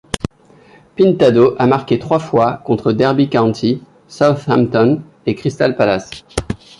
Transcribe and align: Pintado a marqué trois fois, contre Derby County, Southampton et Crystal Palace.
Pintado 0.95 1.55
a 1.59 1.67
marqué 1.67 1.99
trois 1.99 2.17
fois, 2.17 2.53
contre 2.65 2.91
Derby 2.91 3.29
County, 3.29 3.83
Southampton 4.07 5.03
et 5.27 5.35
Crystal 5.35 5.75
Palace. 5.77 6.09